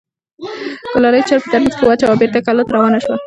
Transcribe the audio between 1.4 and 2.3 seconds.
په ترموز کې واچوه او